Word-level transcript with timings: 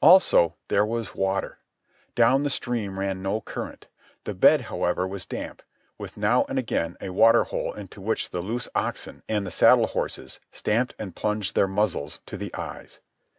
Also 0.00 0.54
there 0.68 0.86
was 0.86 1.14
water. 1.14 1.58
Down 2.14 2.42
the 2.42 2.48
stream 2.48 2.98
ran 2.98 3.20
no 3.20 3.42
current. 3.42 3.86
The 4.24 4.32
bed, 4.32 4.62
however, 4.62 5.06
was 5.06 5.26
damp, 5.26 5.62
with 5.98 6.16
now 6.16 6.46
and 6.48 6.58
again 6.58 6.96
a 7.02 7.10
water 7.10 7.44
hole 7.44 7.74
into 7.74 8.00
which 8.00 8.30
the 8.30 8.40
loose 8.40 8.66
oxen 8.74 9.22
and 9.28 9.46
the 9.46 9.50
saddle 9.50 9.88
horses 9.88 10.40
stamped 10.50 10.94
and 10.98 11.14
plunged 11.14 11.54
their 11.54 11.68
muzzles 11.68 12.22
to 12.24 12.38
the 12.38 12.54
eyes. 12.54 12.98